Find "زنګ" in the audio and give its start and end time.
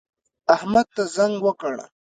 1.15-1.35